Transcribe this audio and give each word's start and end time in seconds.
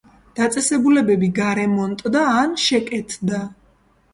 დაწესებულებები 0.37 1.29
გარემონტდა 1.41 2.25
ან 2.41 2.59
შეკეთდა. 2.67 3.47